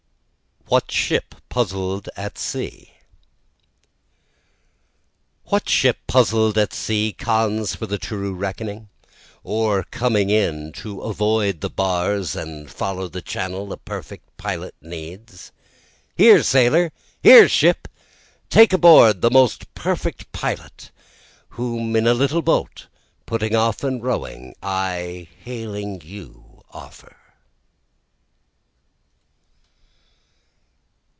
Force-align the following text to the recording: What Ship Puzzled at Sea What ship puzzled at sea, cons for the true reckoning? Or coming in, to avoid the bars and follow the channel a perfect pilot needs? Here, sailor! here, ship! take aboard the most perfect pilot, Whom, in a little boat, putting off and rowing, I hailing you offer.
What 0.67 0.89
Ship 0.89 1.35
Puzzled 1.49 2.07
at 2.15 2.37
Sea 2.37 2.93
What 5.43 5.67
ship 5.67 5.97
puzzled 6.07 6.57
at 6.57 6.71
sea, 6.73 7.11
cons 7.11 7.75
for 7.75 7.87
the 7.87 7.97
true 7.97 8.33
reckoning? 8.33 8.87
Or 9.43 9.83
coming 9.83 10.29
in, 10.29 10.71
to 10.77 11.01
avoid 11.01 11.59
the 11.59 11.69
bars 11.69 12.37
and 12.37 12.71
follow 12.71 13.09
the 13.09 13.21
channel 13.21 13.73
a 13.73 13.75
perfect 13.75 14.37
pilot 14.37 14.73
needs? 14.79 15.51
Here, 16.15 16.41
sailor! 16.41 16.93
here, 17.21 17.49
ship! 17.49 17.89
take 18.49 18.71
aboard 18.71 19.19
the 19.19 19.29
most 19.31 19.73
perfect 19.75 20.31
pilot, 20.31 20.89
Whom, 21.49 21.97
in 21.97 22.07
a 22.07 22.13
little 22.13 22.41
boat, 22.41 22.87
putting 23.25 23.57
off 23.57 23.83
and 23.83 24.01
rowing, 24.01 24.55
I 24.63 25.27
hailing 25.43 25.99
you 25.99 26.63
offer. 26.69 27.17